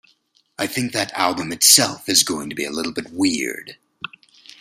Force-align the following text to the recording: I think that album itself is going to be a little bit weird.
I 0.57 0.65
think 0.65 0.93
that 0.93 1.11
album 1.13 1.51
itself 1.51 2.09
is 2.09 2.23
going 2.23 2.49
to 2.49 2.55
be 2.55 2.65
a 2.65 2.71
little 2.71 2.91
bit 2.91 3.11
weird. 3.11 3.77